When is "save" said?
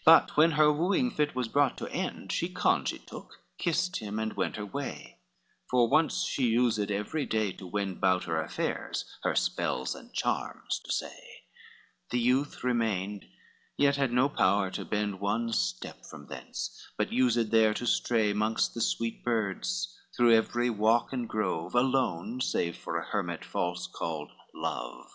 22.40-22.76